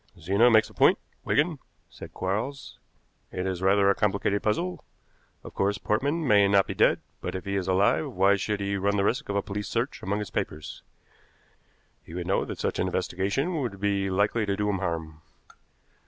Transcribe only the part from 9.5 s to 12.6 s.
search among his papers? He would know that